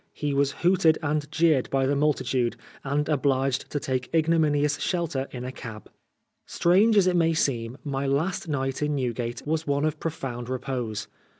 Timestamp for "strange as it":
6.47-7.15